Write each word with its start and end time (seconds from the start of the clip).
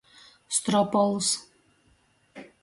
Stropols. 0.57 1.27